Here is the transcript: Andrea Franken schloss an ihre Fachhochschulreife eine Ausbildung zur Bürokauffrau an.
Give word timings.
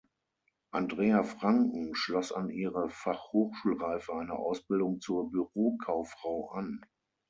Andrea 0.71 1.21
Franken 1.21 1.93
schloss 1.93 2.31
an 2.31 2.49
ihre 2.49 2.89
Fachhochschulreife 2.89 4.13
eine 4.15 4.33
Ausbildung 4.33 4.99
zur 4.99 5.29
Bürokauffrau 5.29 6.49
an. 6.53 6.83